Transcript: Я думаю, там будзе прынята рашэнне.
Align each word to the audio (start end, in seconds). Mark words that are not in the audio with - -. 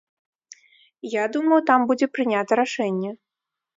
Я 1.11 1.23
думаю, 1.37 1.59
там 1.71 1.85
будзе 1.91 2.07
прынята 2.17 2.59
рашэнне. 2.61 3.11